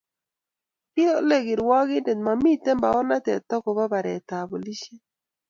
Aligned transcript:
kale 0.93 1.37
kirwakindet 1.45 2.17
kimamiten 2.19 2.77
baornatet 2.83 3.49
ako 3.55 3.69
ba 3.77 3.85
baret 3.91 4.27
ab 4.39 4.45
polishit 4.51 5.01